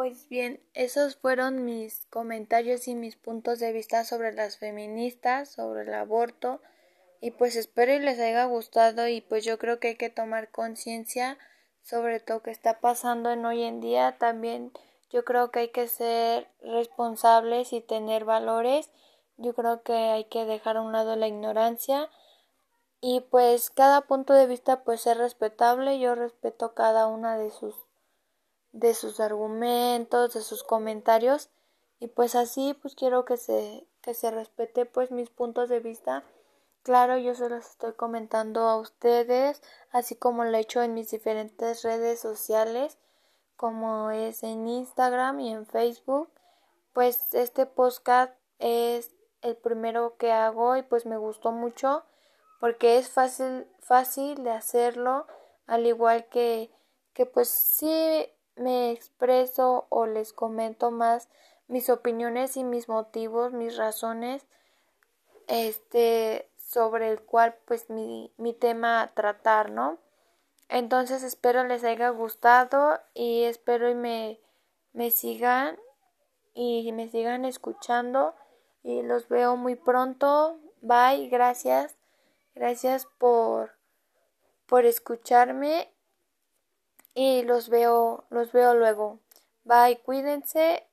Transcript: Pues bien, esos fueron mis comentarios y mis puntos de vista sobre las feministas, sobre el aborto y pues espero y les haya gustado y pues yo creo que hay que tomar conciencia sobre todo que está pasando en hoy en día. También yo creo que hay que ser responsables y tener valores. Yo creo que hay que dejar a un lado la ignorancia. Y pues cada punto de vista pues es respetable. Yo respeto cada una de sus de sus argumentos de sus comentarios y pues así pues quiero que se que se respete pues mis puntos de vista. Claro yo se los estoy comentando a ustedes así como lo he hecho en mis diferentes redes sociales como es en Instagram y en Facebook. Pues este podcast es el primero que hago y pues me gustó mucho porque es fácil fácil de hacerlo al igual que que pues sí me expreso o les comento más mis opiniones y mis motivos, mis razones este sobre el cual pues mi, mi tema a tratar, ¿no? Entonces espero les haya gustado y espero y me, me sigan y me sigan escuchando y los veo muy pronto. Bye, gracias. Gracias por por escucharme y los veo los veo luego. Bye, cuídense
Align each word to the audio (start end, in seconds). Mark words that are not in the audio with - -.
Pues 0.00 0.30
bien, 0.30 0.62
esos 0.72 1.16
fueron 1.16 1.66
mis 1.66 2.06
comentarios 2.06 2.88
y 2.88 2.94
mis 2.94 3.16
puntos 3.16 3.58
de 3.58 3.70
vista 3.70 4.02
sobre 4.06 4.32
las 4.32 4.56
feministas, 4.56 5.50
sobre 5.50 5.82
el 5.82 5.92
aborto 5.92 6.62
y 7.20 7.32
pues 7.32 7.54
espero 7.54 7.92
y 7.92 7.98
les 7.98 8.18
haya 8.18 8.46
gustado 8.46 9.08
y 9.08 9.20
pues 9.20 9.44
yo 9.44 9.58
creo 9.58 9.78
que 9.78 9.88
hay 9.88 9.96
que 9.96 10.08
tomar 10.08 10.50
conciencia 10.50 11.36
sobre 11.82 12.18
todo 12.18 12.42
que 12.42 12.50
está 12.50 12.80
pasando 12.80 13.30
en 13.30 13.44
hoy 13.44 13.62
en 13.62 13.82
día. 13.82 14.16
También 14.18 14.72
yo 15.10 15.22
creo 15.26 15.50
que 15.50 15.58
hay 15.58 15.68
que 15.68 15.86
ser 15.86 16.48
responsables 16.62 17.74
y 17.74 17.82
tener 17.82 18.24
valores. 18.24 18.90
Yo 19.36 19.54
creo 19.54 19.82
que 19.82 19.92
hay 19.92 20.24
que 20.24 20.46
dejar 20.46 20.78
a 20.78 20.80
un 20.80 20.92
lado 20.92 21.14
la 21.14 21.28
ignorancia. 21.28 22.08
Y 23.02 23.20
pues 23.30 23.68
cada 23.68 24.00
punto 24.00 24.32
de 24.32 24.46
vista 24.46 24.82
pues 24.82 25.06
es 25.06 25.18
respetable. 25.18 26.00
Yo 26.00 26.14
respeto 26.14 26.72
cada 26.72 27.06
una 27.06 27.36
de 27.36 27.50
sus 27.50 27.74
de 28.72 28.94
sus 28.94 29.20
argumentos 29.20 30.34
de 30.34 30.42
sus 30.42 30.62
comentarios 30.62 31.50
y 31.98 32.08
pues 32.08 32.34
así 32.34 32.74
pues 32.80 32.94
quiero 32.94 33.24
que 33.24 33.36
se 33.36 33.86
que 34.00 34.14
se 34.14 34.30
respete 34.30 34.86
pues 34.86 35.10
mis 35.10 35.28
puntos 35.28 35.68
de 35.68 35.80
vista. 35.80 36.24
Claro 36.82 37.18
yo 37.18 37.34
se 37.34 37.48
los 37.48 37.66
estoy 37.66 37.92
comentando 37.92 38.68
a 38.68 38.78
ustedes 38.78 39.62
así 39.90 40.14
como 40.14 40.44
lo 40.44 40.56
he 40.56 40.60
hecho 40.60 40.82
en 40.82 40.94
mis 40.94 41.10
diferentes 41.10 41.82
redes 41.82 42.20
sociales 42.20 42.96
como 43.56 44.10
es 44.10 44.42
en 44.42 44.66
Instagram 44.66 45.40
y 45.40 45.52
en 45.52 45.66
Facebook. 45.66 46.30
Pues 46.94 47.34
este 47.34 47.66
podcast 47.66 48.32
es 48.58 49.10
el 49.42 49.56
primero 49.56 50.16
que 50.16 50.32
hago 50.32 50.76
y 50.76 50.82
pues 50.82 51.04
me 51.04 51.18
gustó 51.18 51.52
mucho 51.52 52.04
porque 52.60 52.98
es 52.98 53.10
fácil 53.10 53.66
fácil 53.80 54.42
de 54.44 54.50
hacerlo 54.50 55.26
al 55.66 55.86
igual 55.86 56.26
que 56.28 56.70
que 57.12 57.26
pues 57.26 57.48
sí 57.48 58.32
me 58.60 58.92
expreso 58.92 59.86
o 59.88 60.06
les 60.06 60.32
comento 60.32 60.90
más 60.90 61.28
mis 61.66 61.88
opiniones 61.88 62.56
y 62.56 62.64
mis 62.64 62.88
motivos, 62.88 63.52
mis 63.52 63.76
razones 63.76 64.46
este 65.48 66.48
sobre 66.58 67.10
el 67.10 67.20
cual 67.20 67.56
pues 67.64 67.90
mi, 67.90 68.32
mi 68.36 68.52
tema 68.52 69.02
a 69.02 69.08
tratar, 69.08 69.70
¿no? 69.70 69.98
Entonces 70.68 71.22
espero 71.22 71.64
les 71.64 71.82
haya 71.82 72.10
gustado 72.10 73.00
y 73.14 73.44
espero 73.44 73.90
y 73.90 73.94
me, 73.94 74.38
me 74.92 75.10
sigan 75.10 75.78
y 76.54 76.92
me 76.92 77.08
sigan 77.08 77.44
escuchando 77.44 78.34
y 78.82 79.02
los 79.02 79.28
veo 79.28 79.56
muy 79.56 79.74
pronto. 79.74 80.58
Bye, 80.82 81.28
gracias. 81.28 81.96
Gracias 82.54 83.06
por 83.18 83.72
por 84.66 84.84
escucharme 84.84 85.92
y 87.14 87.42
los 87.42 87.68
veo 87.68 88.26
los 88.30 88.52
veo 88.52 88.74
luego. 88.74 89.20
Bye, 89.64 90.00
cuídense 90.04 90.88